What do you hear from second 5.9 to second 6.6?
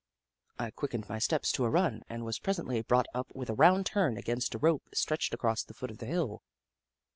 of the hill.